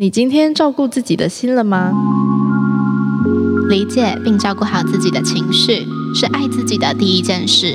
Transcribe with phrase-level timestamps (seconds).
[0.00, 1.90] 你今天照顾自己的心了吗？
[3.68, 7.74] 理解并照顾好自己的情绪，是爱自己的第一件事。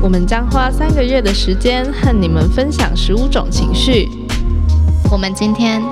[0.00, 4.08] 我们将花三个月的时间和你们分享十五种情绪。
[5.10, 5.82] 我们今天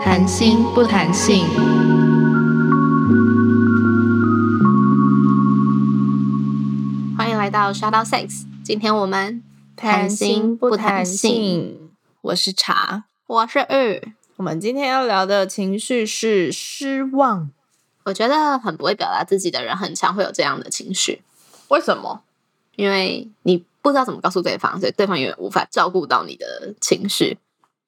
[0.00, 1.44] 谈心不谈性。
[7.18, 9.42] 欢迎来到 Shout Out Sex，今天我们
[9.74, 11.90] 谈心不谈性。
[12.20, 14.19] 我是茶，我是玉。
[14.40, 17.50] 我们今天要聊的情绪是失望。
[18.04, 21.20] 我觉得很不会表达自己的人，很常会有这样的情绪。
[21.68, 22.22] 为什么？
[22.74, 27.36] 因为你不知道怎么告诉对方，所以对方永远无法照顾到你的情绪，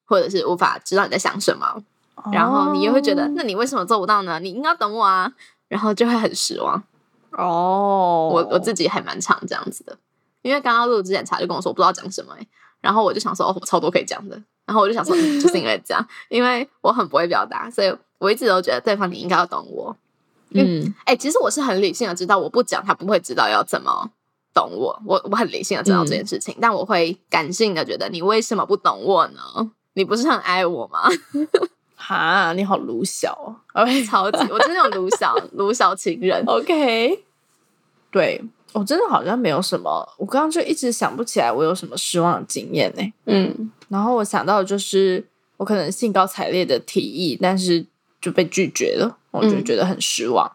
[0.04, 1.82] 或者是无法知道你在想什么。
[2.30, 4.38] 然后你又会觉得，那你为什么做不到呢？
[4.38, 5.32] 你应该等我啊，
[5.68, 6.84] 然后就会很失望。
[7.30, 9.96] 哦，我我自己还蛮常这样子的，
[10.42, 12.46] 因为刚刚录之前，茶就跟我说我不知道讲什么、欸，
[12.82, 19.96] 然后我就想说，哦，我超多可以讲的，然后我就想说，嗯就是因为这样，因为我很不会表达，所以我一直都觉得对方你应该要懂我。
[20.54, 24.10] 嗯哎、其实我是很理性的知道，我不讲他不会知道要怎么
[24.52, 29.70] 懂我，我我很理性的知道这件事情，但我会感性的觉得你为什么不懂我呢？
[29.94, 31.08] 你不是很爱我吗？
[31.96, 33.56] 哈，你好鲁小哦。
[33.80, 36.42] OK 超级，我就是那种卢小卢小情人。
[36.48, 37.24] OK，
[38.10, 43.12] 对我真的好像没有什么，我刚刚就一直想不起来我有什么失望的经验呢。
[43.26, 45.24] 嗯，然后我想到的就是
[45.56, 47.84] 我可能兴高采烈的提议，但是
[48.20, 50.50] 就被拒绝了，我就嗯觉得很失望。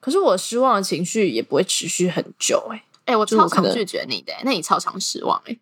[0.00, 5.58] 可是我失望的情绪也不会持续很久，哎，哎、我超常拒绝你的、那你超常失望哎、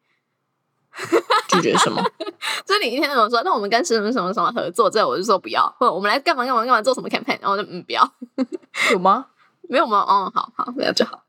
[1.50, 2.02] 拒绝什么？
[2.64, 8.12] 就是你一天跟我说，那我们跟什么什么什么合作，这我就说不要，或者我们来干嘛干嘛干嘛做什么 campaign，然后我就嗯不要，
[8.92, 9.26] 有吗？
[9.68, 9.98] 没有吗？
[9.98, 11.22] 哦，好好，不要就好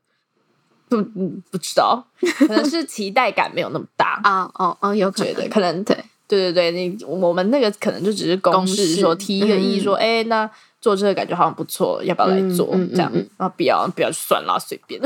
[0.90, 2.04] 不，嗯，不知道，
[2.36, 4.20] 可能是期待感没有那么大。
[4.24, 5.96] 啊，哦哦，有可觉能得可能对，
[6.28, 12.76] 对对对，你我们那个可能就只是公公式，说提一个意，嗯说哎、那做这个感觉好像不错，要不要来做？
[12.94, 15.00] 这样啊，不要不要就算了，随便。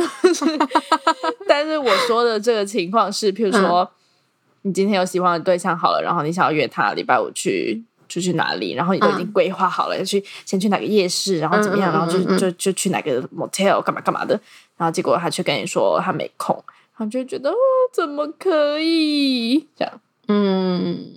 [1.46, 3.88] 但是我说的这个情况是，譬如说、嗯
[4.66, 7.84] 你今天有喜欢的对象好了，然后你想要约他礼拜五去。
[8.06, 14.38] 出去哪里，然后你都已经嗯规划好了，要去先去哪个夜市，然后怎么样，嗯嗯然后就就就去哪个 motel 干嘛干嘛的，
[14.76, 16.54] 然后结果他却跟你说他没空，
[16.96, 17.54] 然后就觉得哦，
[17.92, 20.00] 怎么可以这样？
[20.28, 21.14] 嗯，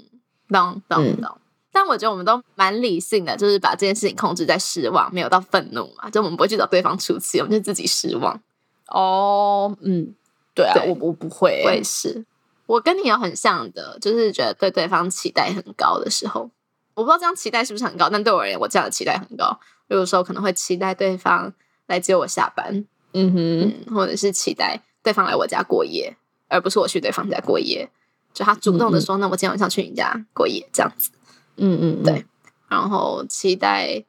[0.49, 1.37] 懂懂嗯懂。
[1.71, 6.09] 但我觉得我们都蛮理性的，就是把这件事情控制在失望，没有到愤怒嘛。
[6.09, 8.41] 就我们不会去找对方出气，我们就自己失望。
[8.87, 10.15] 哦，嗯，
[10.55, 12.25] 对啊，对我我不会我欸、也是，
[12.65, 16.49] 我跟你有很像的，就是觉得对对方期待很高的时候，
[16.95, 19.59] 我不知道这样期待是不是很高，但对我而言，我这样的期待很高。
[19.87, 21.53] 有的时候可能会期待对方
[21.85, 26.15] 来接我下班，嗯哼，嗯，或者是期待对方来我家过夜，
[26.47, 27.89] 而不是我去对方家过夜。
[28.33, 31.09] 就他主动的说：“那我今天晚上去你家过夜。”这样子，
[31.55, 32.03] 嗯嗯，嗯。
[32.03, 32.25] 对，
[32.69, 34.03] 然后期待，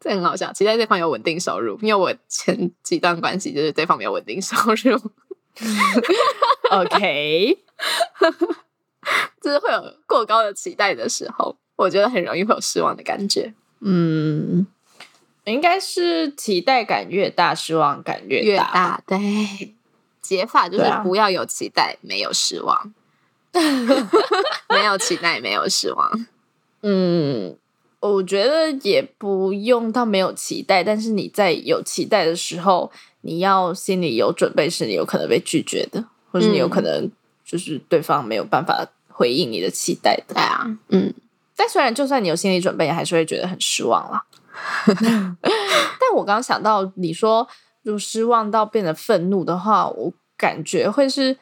[0.00, 5.00] 这很好笑，期待对方有稳定收入，因为我前几段关系就是对方没有稳定收入，，
[6.72, 7.56] OK，
[9.40, 13.54] 就是会有过高的期待的时候，我觉得很容易会有失望的感觉。
[13.80, 14.66] 嗯，
[15.44, 18.72] 应该是期待感越大，失望感越越大越。
[18.72, 19.74] 大，对，
[20.22, 22.94] 解法就是不要有期待，没有失望，
[24.70, 26.26] 没有期待，没有失望。
[26.82, 27.56] 嗯，
[28.00, 32.90] 我觉得也不用到没有期待，但是你在有期待的时候，
[33.20, 37.10] 你要心里有准备，是你有可能被拒绝的，或是你有可能
[37.44, 40.34] 就是对方没有办法回应你的期待的。
[40.34, 41.12] 对啊，嗯，
[41.54, 44.24] 但虽然就算你有心理准备，还是会觉得很失望啦。
[45.40, 47.46] 但我刚刚想到，你说
[47.82, 51.36] 如果失望到变得愤怒的话，我感觉会是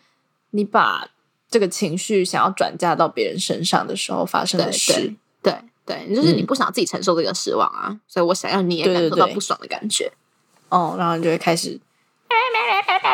[0.51, 1.09] 你把
[1.49, 5.15] 这个情绪想要转嫁到别人身上的时候发生的事。
[5.43, 10.13] 对对，就是你嗯不想自己承受这个失望啊，所以我想要你也感受到不爽的感觉。
[10.71, 11.79] 哦，然后你就会开始，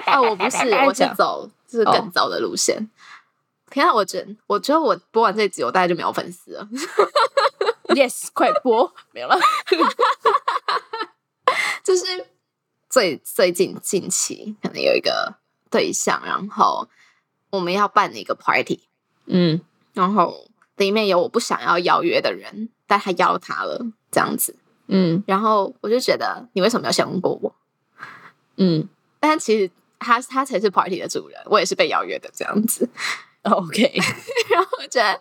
[0.07, 2.89] 啊，我不是，我走就是哦更糟的路线。
[3.71, 6.69] 天啊，我觉得，我觉得我播完这集，我大概就没有粉丝了。
[7.89, 9.39] yes，快播，没有了。
[11.83, 12.05] 就是
[12.89, 15.35] 最最近近期可能有一个
[15.71, 16.89] 对象，然后
[17.51, 18.89] 我们要办一个 party，
[19.27, 19.61] 嗯
[19.95, 20.47] 然后
[20.77, 24.57] 里面有我不想要邀约的人，但他邀他了，这样子。
[24.87, 27.55] 嗯然后我就觉得，你为什么要先问过我？
[28.57, 28.89] 嗯
[29.21, 32.89] 但其实他他才是 party 的主人，我也是被邀约的这样子。
[33.43, 33.99] ，OK，
[34.51, 35.21] 然后我觉得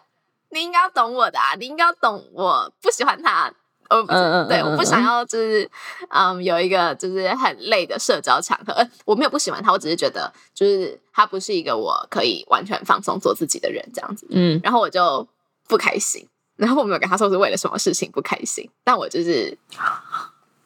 [0.52, 3.52] 你应该要懂我的啊，你应该要懂我不喜欢他。
[3.90, 5.70] 我不是对，我不想要就是
[6.10, 15.26] 嗯有一个就是很累的社交场合，呃，我没有不喜欢他，我只是觉得就是他不是一个我可以完全放松做自己的人这样子，嗯然后我就
[15.70, 16.28] 不开心。
[16.58, 19.58] 然后我没有跟他说是为了什么事情不开心，但我就是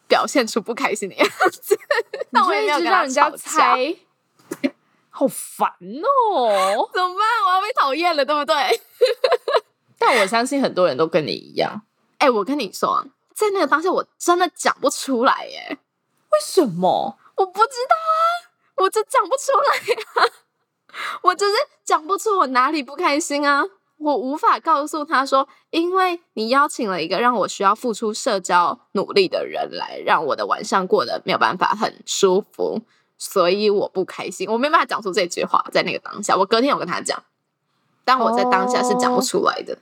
[0.08, 1.78] 表现出不开心的样子，
[2.30, 3.94] 那 我也没有跟他让人家猜，
[5.10, 6.88] 好烦哦。
[6.92, 7.22] 怎么办？
[7.46, 8.80] 我要被讨厌了，对不对？
[10.04, 11.82] 但我相信很多人都跟你一样，
[12.18, 15.78] 哎、我跟你说，在那个当下，我真的讲不出来耶，
[16.32, 17.16] 为什么？
[17.36, 18.50] 我不知道啊，
[18.82, 20.32] 我就讲不出来啊，
[21.22, 21.52] 我就是
[21.84, 23.62] 讲不出我哪里不开心啊，
[23.98, 32.82] 我无法告诉他说，因为你邀请了一个让我需要付出社交努力的人来，让我的晚上过得没有办法很舒服，
[33.16, 37.22] 所以我不开心，我没办法讲出这句话，在那个当下，我隔天有跟他讲，
[38.04, 39.78] 但我在当下是讲不出来的。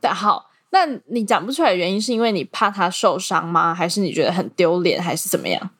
[0.00, 3.74] 但好，那你讲不出来的原因是因为你怕他受伤吗？
[3.74, 5.70] 还是你觉得很丢脸，还是怎么样？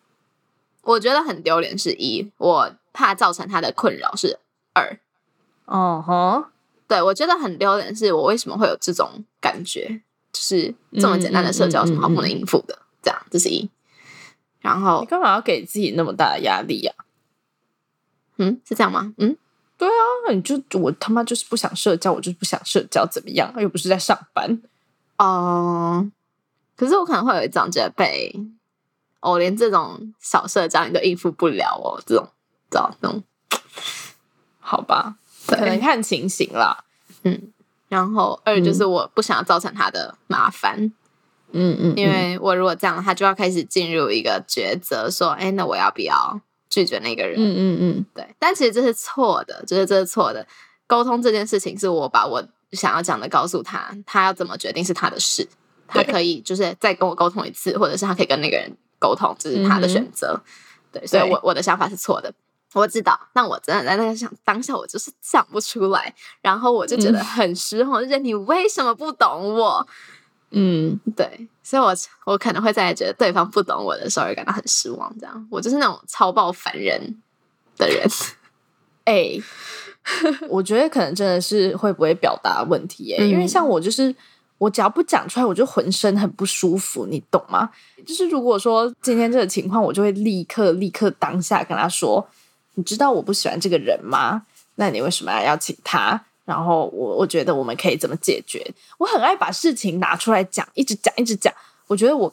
[0.82, 4.38] 我觉得很丢脸是一，我怕造成他的困扰是
[4.72, 4.98] 二。
[5.66, 6.46] 哦吼，
[6.86, 10.00] 对我觉得很丢脸，是我为什么会有这种感觉？
[10.32, 12.78] 就是这么简单的社交有什么好不能应付的？
[13.02, 13.68] 这样，这是一。
[14.60, 16.92] 然后你，干嘛要给自己那么大的压力呀、
[18.36, 19.14] 嗯，是这样吗？
[19.18, 19.36] 嗯，
[20.26, 23.52] 那你就我他妈就是不想社交，我就是不想社交，怎么样？
[23.58, 24.60] 又不是在上班。
[25.18, 26.10] 哦、
[26.76, 28.34] 可是我可能会有一种觉得被，
[29.20, 32.28] 我、连这种小社交你都应付不了哦，这种，
[32.70, 33.22] 这种，
[34.60, 35.16] 好吧，
[35.46, 36.84] 可能，看情形啦。
[37.22, 37.52] 嗯。
[37.88, 40.92] 然后二就是我不想要造成他的麻烦，
[41.52, 47.36] 嗯嗯，因为我如果这样，他就要开始进入一个抉择，说，哎，那我要不要拒绝那个人？
[47.38, 50.46] 嗯嗯嗯，对，但其实这是错的，就是这是错的。
[50.86, 52.42] 沟通这件事情是我把我
[52.72, 55.46] 想要讲的告诉他，他要怎么决定是他的事，
[55.86, 60.40] 他可以就是再跟我沟通一次，或者是他可以跟那个人沟通，这是他的选择。
[60.90, 62.32] 对，所以我我的想法是错的。
[62.74, 69.86] 我知道，但我真的在那个想当下，我就是讲不出来，然后我就觉得很失望，我就觉得你为什么不懂我？
[70.50, 75.14] 嗯，对，所以我我可能会在觉得对方不懂我的时候，也感到很失望。
[75.18, 77.16] 这样，我就是那种超爆烦人
[77.76, 78.06] 的人。
[79.04, 79.38] 哎、
[80.48, 84.14] 我觉得可能真的是会不会表达问题哎、嗯因为像我就是。
[84.58, 87.70] 我只要不讲出来，我就浑身很不舒服，你懂吗？
[88.04, 92.28] 就是如果说今天这个情况，我就会立刻立刻当下跟他说
[92.74, 94.42] ：“你知道我不喜欢这个人吗？
[94.74, 98.66] 那你为什么要邀请他？”然后我我觉得我们可以怎么解决？
[98.96, 101.52] 我很爱把事情拿出来讲，一直讲一直讲。
[101.88, 102.32] 我觉得我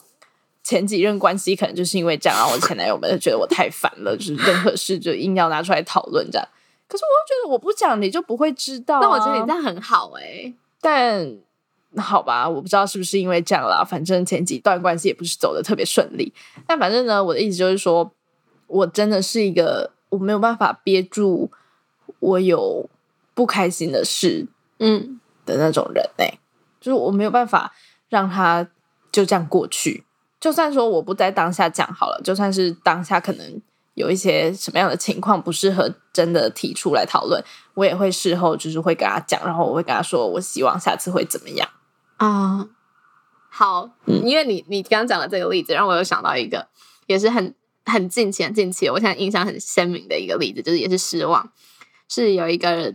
[0.62, 6.48] 前几任关系可能就是因为这样，然后我前男友们就觉得我太烦了，就是任何事就硬要拿出来讨论这样。
[6.88, 9.00] 可是我又觉得我不讲你就不会知道、啊。
[9.02, 11.36] 但我觉得你这样很好哎、但
[11.98, 13.84] 好吧，我不知道是不是因为这样啦。
[13.84, 16.32] 反正前几段关系也不是走的特别顺利。
[16.66, 18.10] 但反正呢，我的意思就是说，
[18.66, 21.50] 我真的是一个我没有办法憋住
[22.20, 22.88] 我有
[23.36, 24.48] 不开心的事
[24.78, 26.38] 嗯的那种人哎、
[26.80, 27.74] 就是我没有办法
[28.08, 28.66] 让他
[29.12, 30.04] 就这样过去。
[30.40, 33.60] 就算说我不在当下讲好了，就算是当下可能
[33.94, 37.44] 有一些什么样的情况不适合真的提出来讨论，
[37.74, 41.68] 我也会事后就是会跟他讲，然后我会跟他说，我希望下次会怎么样。
[42.16, 42.68] 啊、
[43.50, 46.68] 好，嗯因为你你刚刚讲的这个例子，让我有想到一个
[47.06, 47.54] 也是很
[47.84, 51.50] 很近期、很近期，我现在印象很鲜明的一个例子，就是也是失望，
[52.08, 52.94] 是有一个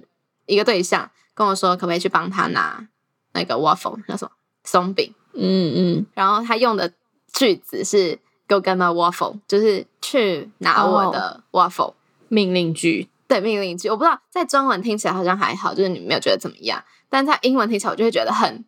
[0.51, 2.85] 一个对象跟我说，可不可以去帮他拿
[3.33, 4.31] 那个 waffle，叫什么
[4.63, 6.91] 松饼，嗯嗯，然后他用的
[7.31, 11.93] 句子是 “go get my waffle”，就是去拿我的 waffle。
[12.27, 18.63] 命令句，对命令句，我不知道在中文听起来好像还好，就是你没有觉得怎么样，但在英文听起来我就会觉得很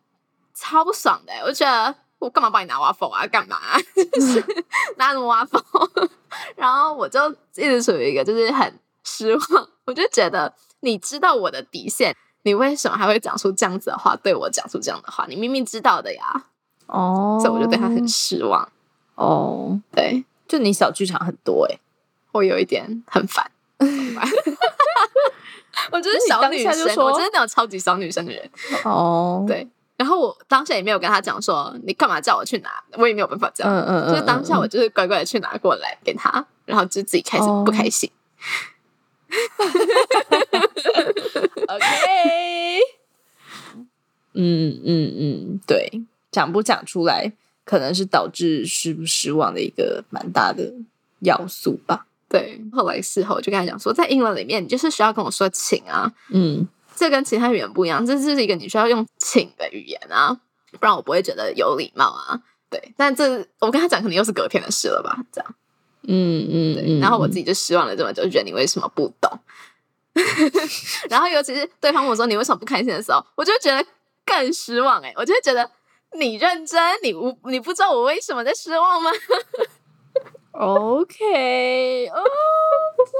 [0.54, 1.40] 超不爽的欸。
[1.40, 3.26] 我就觉得我干嘛帮你拿 waffle 啊？
[3.26, 3.56] 干嘛、
[4.12, 4.44] 就 是
[4.96, 6.08] 拿什么 waffle？
[6.56, 10.52] 然后我就一直处于一个就是很失望，我就觉得
[10.84, 15.26] 你知道我的底线，你为什么还会讲出这样子的话，对我讲出这样的话？
[15.28, 16.44] 你明明知道的呀，
[16.86, 18.68] 哦所以我就对他很失望。
[19.16, 21.78] 哦，对就你小剧场很多哎、
[22.32, 23.50] 我有一点很烦。
[25.90, 26.70] 我就是小女生，
[27.04, 28.48] 我真的那种超级小女生的人。
[28.84, 33.72] 哦， 对，然后我当下也没有跟他讲说你干嘛叫我去拿，我也没有办法这样。
[33.72, 38.10] 嗯嗯嗯，就是当下嗯我就是乖乖的去拿过来给他，然后就自己开始不开心。
[41.68, 42.80] OK，
[44.34, 47.32] 嗯嗯嗯，对，讲不讲出来，
[47.64, 50.72] 可能是导致失不失望的一个蛮大的
[51.20, 52.06] 要素吧。
[52.28, 60.36] 对，后来事后我就跟他讲说，在英文里面你就是需要跟我说请啊，嗯这跟其他语言不一样，这是一个你需要用请的语言啊，
[60.72, 62.40] 不然我不会觉得有礼貌啊。
[62.70, 65.54] 对，但这我跟他讲，可能又是隔天的事了吧，这样。
[66.06, 69.30] 嗯嗯嗯，然后我自己就失望了这么久，就觉得你为什么不懂？
[71.10, 73.84] 然后尤其是对方问我说你为什么不开心的时候，我就觉得
[74.24, 75.68] 更失望哎、我就会觉得
[76.12, 79.10] 你认真，你无你不知道我为什么在失望吗
[80.52, 82.22] ？OK，哦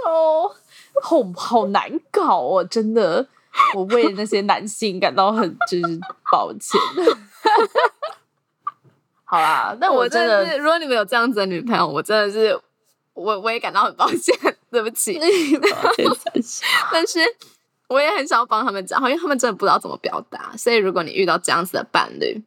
[0.06, 0.54] 哦，
[1.02, 3.26] 好好难搞哦，真的，
[3.74, 6.00] 我为那些男性感到很就是
[6.30, 6.80] 抱歉。
[9.24, 12.56] 好啦，但我我真的是，如果你们有这样子的女朋友，我真的是
[13.14, 14.36] 我我也感到很抱歉，
[14.70, 15.18] 对不起。
[15.18, 16.06] 抱歉
[16.92, 17.20] 但是
[17.88, 20.54] 我也很想要帮他们讲话，因为他们真的不知道怎么表达。
[20.56, 22.42] 所以如果你遇到这样子的伴侣，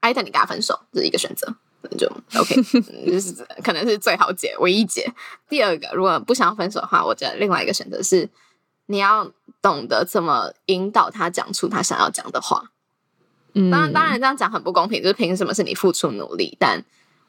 [0.00, 2.06] 艾特你跟他分手，这是一个选择，那就
[2.38, 2.60] OK，
[2.92, 3.32] 嗯就是
[3.64, 5.12] 可能是最好解、唯一解。
[5.48, 8.28] 第二个，如果不想要分手的话，我觉得另外一个选择是
[8.86, 9.30] 你要
[9.62, 12.70] 懂得怎么引导他讲出他想要讲的话。
[13.54, 16.82] 嗯当然，当然这样讲很不公平，就是凭什么是你付出努力，但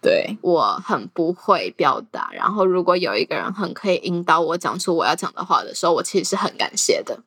[0.03, 2.29] 对，我很不会表达。
[2.33, 7.17] 然后，如果有一个人很可以引导我讲出我要讲的话的时候，我其实是很感谢的。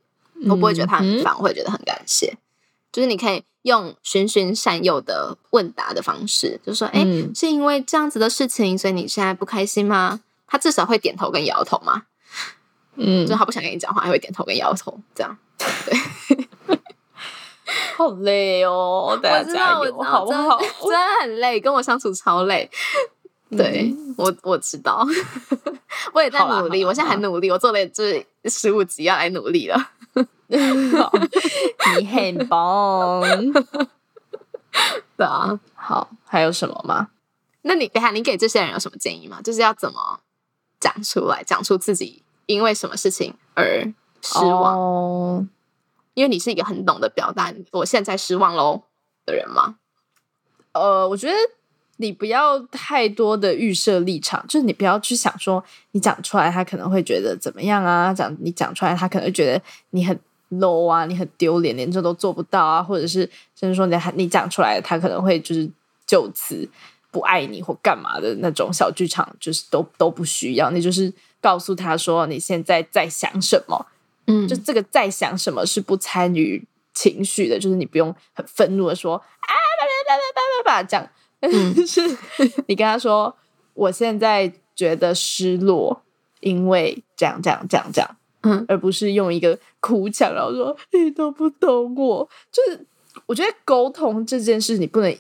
[0.47, 2.37] 我不会觉得他很嗯烦，我会觉得很感谢。
[2.93, 12.03] 就是你可以用循循善诱的问答的方式，就说：“哎、嗯是因为这样子的事情，所以你现在不开心吗？”他至少会点头跟摇头嘛，
[12.97, 15.39] 嗯就是他不想跟你讲话，还会点头跟摇头，这样。
[17.97, 20.59] 好累哦，大我知道，家加油，好不好？
[20.61, 22.71] 真的很累，跟我相处超累。
[23.51, 25.07] 对、我我知道，
[26.13, 29.91] 我也在努力，我现在很努力，我做了就是十五集要来努力了。
[30.49, 33.21] 你很棒。
[35.17, 37.09] 对啊，好，还有什么吗？
[37.63, 39.41] 那你等一下你给这些人有什么建议吗？
[39.43, 40.21] 就是要怎么
[40.79, 43.81] 讲出来，讲出自己因为什么事情而
[44.23, 44.77] 失望？
[44.79, 45.47] 哦
[46.17, 48.83] 因为你是一个很懂得表达我现在失望喽
[49.27, 49.77] 的人吗？
[50.73, 51.35] 呃，我觉得
[51.99, 60.19] 你不要太多的预设立场，就是你不要去想说你讲出来他可能会觉得怎么样啊，讲你讲出来他可能会觉得你很
[60.53, 63.21] low 啊，你很丢脸，连这都做不到啊，或者是
[63.55, 65.69] 甚至说你还你讲出来，他可能会就是
[66.07, 66.67] 就此
[67.11, 73.87] 不爱你或干嘛的那种小剧场，就是都都不需要，你就是告诉他说你现在在想什么，
[74.27, 74.47] 嗯。
[74.49, 81.09] 就这个在想什么是不参与情绪的，就是你不用很愤怒的说啊叭叭叭叭叭叭这样，
[81.41, 81.75] 嗯。
[81.87, 82.01] 是
[82.67, 83.37] 你跟他说
[83.75, 86.03] 我现在觉得失落，
[86.41, 88.65] 因为这样这样这样这样，嗯。
[88.69, 92.29] 而不是用一个哭腔，然后说你都不懂我。
[92.51, 92.87] 就是
[93.27, 95.17] 我觉得沟通这件事，你不能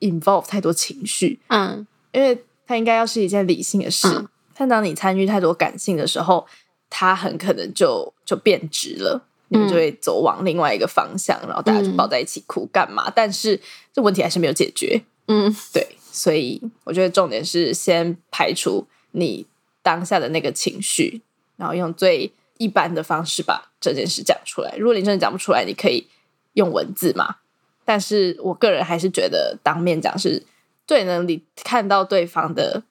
[0.00, 1.86] involve 太多情绪，嗯。
[2.12, 4.08] 因为它应该要是一件理性的事。
[4.08, 4.28] 嗯。
[4.56, 6.46] 但当你参与太多感性的时候，
[6.90, 13.10] 它很可能就就变直了，你们就会走往另外一个方向，然后大家就抱在一起哭干嘛？
[13.14, 13.58] 但是
[13.92, 15.00] 这问题还是没有解决。
[15.28, 19.46] 嗯对，所以我觉得重点是先排除你
[19.82, 21.22] 当下的那个情绪，
[21.56, 24.74] 然后用最一般的方式把这件事讲出来。
[24.76, 26.08] 如果你真的讲不出来，你可以
[26.54, 27.36] 用文字嘛。
[27.84, 30.44] 但是我个人还是觉得当面讲是
[30.86, 32.82] 最能你看到对方的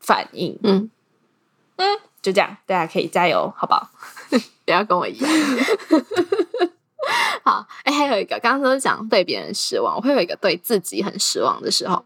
[0.00, 0.58] 反应。
[0.62, 0.90] 嗯，
[2.28, 3.88] 就这样，大家可以加油，好不好？
[4.66, 5.30] 不要跟我一样。
[7.42, 12.04] 好，哎、还有一个，刚刚都是讲对别人失望，我会有一个对自己很失望的时候，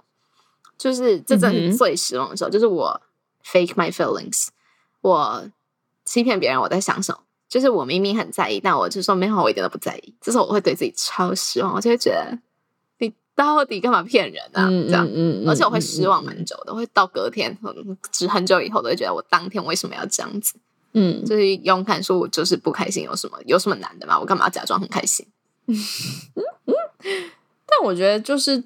[0.78, 1.70] 就是这真的嗯哼。
[1.72, 3.02] 是最失望的时候，就是我
[3.44, 4.46] fake my feelings，
[5.00, 5.44] 我
[6.04, 12.38] 欺骗别人我在想什么，就是我明明很在意，但我就说没有，我一点都不在意，这时候我会对自己超失望，我就会觉得你
[13.44, 14.66] 到底干嘛骗人啊？
[14.70, 15.08] 嗯这样。
[15.12, 20.54] 嗯而且我会失望蛮久的，会到隔天，嗯只很久以后都会觉得我当天为什么要这样子？
[20.94, 24.18] 嗯，就是勇敢说，我就是不开心，有什么有什么难的嘛？
[24.18, 25.26] 我干嘛要假装很开心？
[27.66, 28.62] 但我觉得就是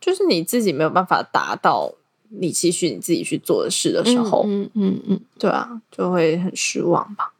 [0.00, 1.92] 就是你自己没有办法达到
[2.30, 7.34] 你期许你自己去做的事的时候，嗯嗯嗯对啊，就会很失望吧。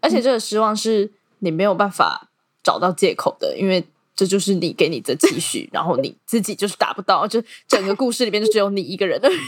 [0.00, 2.30] 而且这个失望是你没有办法
[2.62, 3.86] 找到借口的，因为
[4.20, 9.38] 这就是你给你的期许，然后你自己就是达不到，就整个故事里面就只有你一个人而已。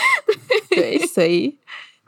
[0.74, 1.54] 对，所以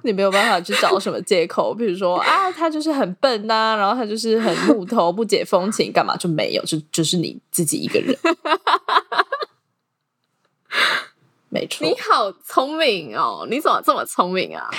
[0.01, 8.17] 你没有办法去找什么借口，比如说啊，他就是很笨呐、然后他就是很木头、不解风情，干嘛就没有，就就是你自己一个人。
[11.51, 13.47] 没错你，好聪明哦！
[13.51, 14.71] 你怎么这么聪明啊？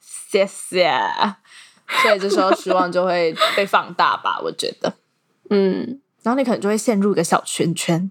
[0.00, 0.90] 谢谢。
[2.02, 4.94] 所以这时候失望就会被放大吧，我觉得。
[5.50, 8.10] 嗯，然后你可能就会陷入一个小圈圈，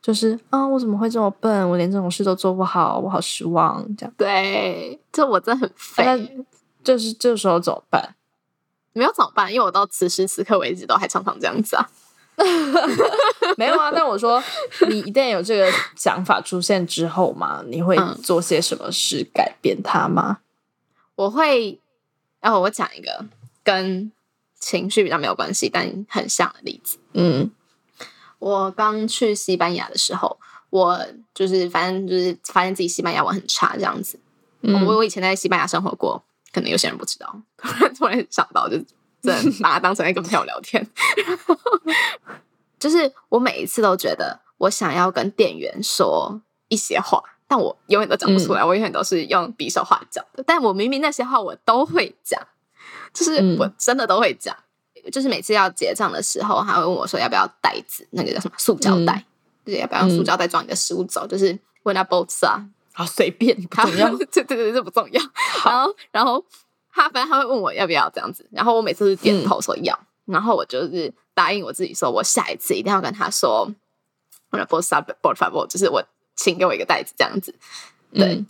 [0.00, 1.68] 就是啊、我怎么会这么笨？
[1.68, 3.84] 我连这种事都做不好，我好失望。
[3.96, 6.44] 这样，对，这我真的很那废。
[6.84, 8.14] 就是这时候怎么办？
[8.92, 9.52] 没有怎么办？
[9.52, 11.90] 因为我到此时此刻为止都还常常这样子啊。
[13.56, 14.42] 没有啊，但我说
[14.88, 20.38] 你一旦有这个想法出现之后嘛， 你会嗯做些什么事改变它吗？
[21.14, 21.78] 我会，
[22.42, 23.24] 哦，我讲一个
[23.62, 24.10] 跟
[24.64, 26.96] 情绪比较没有关系，但很像的例子。
[27.12, 27.50] 嗯
[28.38, 30.38] 我刚去西班牙的时候，
[30.70, 34.18] 我就是反正就是发现自己西班牙文很差这样子。
[34.62, 37.42] 嗯我我以前在西班牙生活过，可能有些人不知道。
[37.58, 38.76] 突 然突然想到，就
[39.22, 40.86] 真的把它当成一个朋友聊天。
[42.80, 50.42] 就是我每一次都觉得我想要跟店员说一些话，但我永远都讲不出来，我永远都是用匕首画脚的。
[50.46, 52.40] 但我明明那些话我都会讲，
[53.14, 54.54] 就是嗯我真的都会讲。
[55.12, 59.22] 就是每次要结账的时候，他会问我说要不要袋子，那个叫什么塑胶袋，
[59.62, 64.08] 就是要不要用塑胶袋装你的食物走，就是问他 both 啊，好随便， 不他重要。
[64.16, 65.22] 对对对，这不重要。
[65.62, 66.42] 然后，然后
[66.90, 73.70] 他反正他会问我要不要这样子，然后我每次是点头说要，然后我就是答应我自己说，我下一次一定要跟他说，
[74.48, 74.90] 我的 boss
[75.20, 76.02] por favor，就是我
[76.34, 77.54] 请给我一个袋子这样子。
[78.14, 78.46] 对，嗯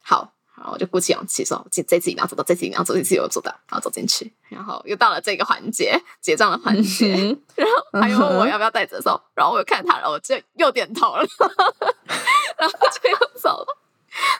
[0.00, 7.14] 好，然后我就鼓起勇气说，这这次一定要做到，这次一定要做，这次有做到，然后走进去，然后又到了这个环节，结账的环节。
[7.14, 11.26] 嗯然后他又问我要不要袋子的时候，然后我又看他，然后我就又点头了，
[12.56, 13.78] 然后就又走了。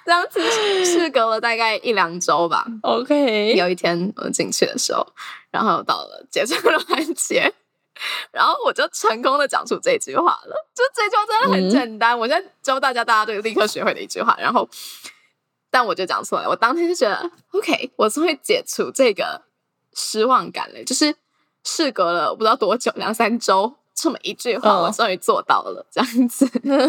[0.04, 2.66] 这样子事隔了大概一两周吧。
[2.82, 5.06] ，OK，有一天我进去的时候，
[5.50, 7.50] 然后到了结账的环节，
[8.30, 10.68] 然后我就成功的讲出这句话了。
[10.74, 14.36] 就这句话真的很简单，我现在教大家，大家都立刻学会的一句话。
[14.38, 14.68] 然后，
[15.72, 19.40] 但我就讲错了，我当天就觉得 OK，我终于解除这个
[19.94, 20.84] 失望感了。
[20.84, 21.14] 就是
[21.64, 26.46] 事隔了我不知道多久，两三周，这么一句话，嗯我终于做到了，这样子。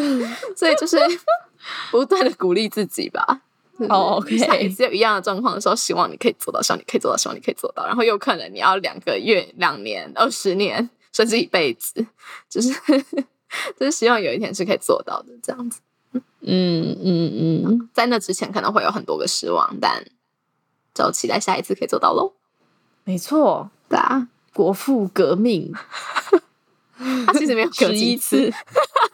[0.57, 0.97] 所以就是
[1.91, 3.43] 不断的鼓励自己吧。
[3.79, 7.85] 就是哦，OK 下一次有一样的状况的时候，希望你可以做到，希望你可以做到，希望你可以做到。
[7.85, 12.05] 然后有可能你要两个月、两年、二十年，甚至一辈子，
[12.49, 12.69] 就是
[13.79, 15.29] 就是希望有一天是可以做到的。
[15.41, 15.79] 这样子，
[16.41, 20.05] 嗯嗯嗯，在那之前可能会有很多个失望，但
[20.93, 22.33] 就期待下一次可以做到喽。
[23.03, 25.73] 没错，对啊，国父革命。
[27.25, 28.49] 他其实没有十一次。
[28.49, 28.53] 次，，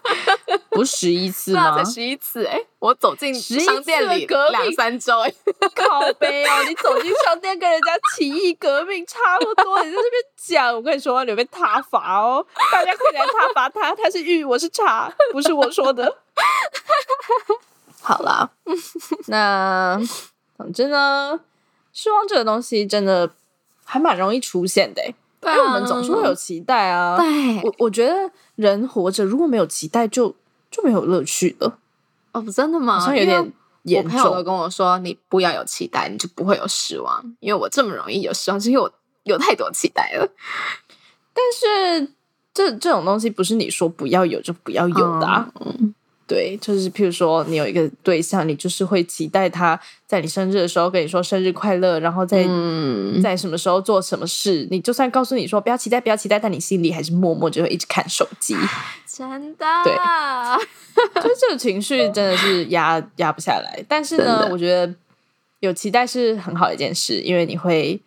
[0.70, 1.78] 不是十一次吗？
[1.78, 1.84] 才？
[1.84, 2.46] 十一次。
[2.46, 5.34] 哎、我走进11次商店里两三周哎、
[5.74, 16.18] 靠背哦， 你走进商店跟人家起义革命差不多，你在这边讲，我跟你说，你会被挞伐哦，大家快点来挞伐他，他是玉，我是茶，不是我说的。
[18.02, 18.50] 好啦，
[19.28, 20.00] 那
[20.58, 21.40] 总之呢，
[21.94, 23.30] 失望这个东西真的
[23.84, 25.04] 还蛮容易出现的
[25.42, 27.18] 因为我们总是会有期待啊。
[27.18, 30.36] 对我我觉得人活着如果没有期待就，
[30.70, 31.78] 就没有乐趣了，
[32.34, 33.00] 哦，真的吗？
[33.00, 34.44] 好像有点严我朋友都。
[34.44, 37.24] 跟我说，你不要有期待，你就不会有失望。
[37.40, 38.92] 因为我这么容易有失望，是因为我
[39.24, 40.28] 有太多期待了。
[41.34, 42.14] 但是
[42.54, 45.50] 这这种东西不是你说不要有就不要有的啊。
[45.62, 45.94] 嗯
[46.30, 54.68] 对，就是譬如说你有一个对象，你就是会期待他在你生日的时候跟你说生日快乐，然后在、嗯，在什么时候做什么事。
[54.70, 58.56] 你就算告诉你说不要期待，不要期待，但你心里还是默默就会一直看手机。
[59.08, 59.94] 真的，对
[61.16, 63.84] 就是这个情绪真的是压压不下来。
[63.88, 64.94] 但是呢，我觉得
[65.62, 68.00] 有期待是很好的一件事，因为你会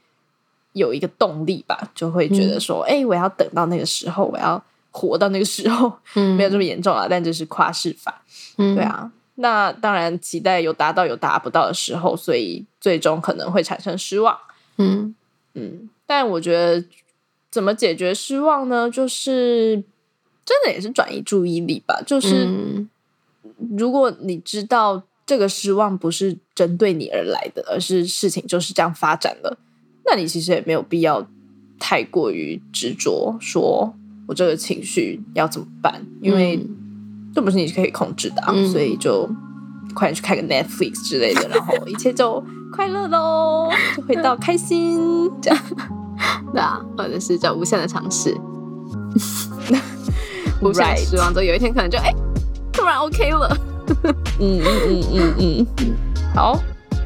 [0.74, 8.22] 有一个动力吧，就会觉得说，哎、我要等到那个时候，我要活到那个时候，嗯没有这么严重啊，但这是跨世法，
[8.58, 9.10] 嗯对，啊。
[9.36, 14.38] 那当然，期待有达到有达不到的时候，所以最终可能会产生失望。
[14.76, 15.14] 嗯
[15.54, 16.84] 嗯，但我觉得
[17.50, 18.90] 怎么解决失望呢？
[18.90, 19.82] 就是
[20.44, 22.02] 真的也是转移注意力吧。
[22.06, 22.88] 就是嗯
[23.76, 29.56] 如果你知道这个失望不是针对你而来的，而是事情就是这样发展了，
[30.04, 31.26] 那你其实也没有必要
[31.78, 33.94] 太过于执着，说
[34.26, 36.64] 我这个情绪要怎么办，因为
[37.34, 38.68] 这不是你可以控制的、啊，嗯。
[38.70, 39.28] 所以就
[39.94, 45.58] 快点去看个 Netflix 之类的，然后一切就快乐喽，就回到开心这样。
[46.52, 48.36] 对啊，或者是叫无限的尝试，
[50.60, 52.12] 无限的失望，之后有一天可能就哎、
[52.72, 53.56] 突然 OK 了。
[54.38, 55.96] 嗯嗯嗯嗯嗯，
[56.34, 56.58] 好，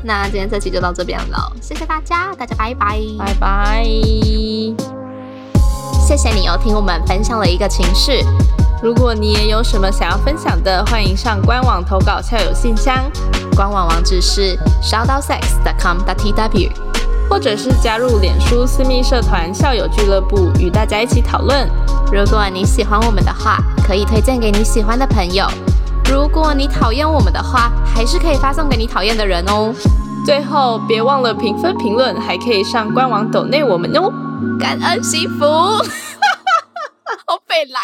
[0.05, 4.86] 那今天这期就到这边了，谢谢大家，大家拜拜，拜拜。
[6.06, 8.24] 谢谢你又听我们分享了一个情事。
[8.80, 13.10] 如果你也有什么想要分享的，欢迎上官网投稿校友信箱，
[13.56, 16.70] 官网网址是 shoutoutsex.com.tw。
[17.28, 21.68] 或者是加入脸书私密社团校友俱乐部，与大家一起讨论。
[22.12, 25.44] 如果你喜欢我们的话，可以推荐给你喜欢的朋友；
[26.08, 29.74] 如果你讨厌我们的话，还是可以发送给你讨厌的人哦。
[30.24, 34.12] 最后，别忘了评分评论，还可以上官网抖内我们哦。
[34.59, 35.44] 感恩祈福，
[37.27, 37.83] 好北蓝。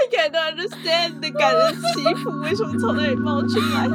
[0.00, 3.88] I can't understand 的感恩祈福为什么从那里冒出来？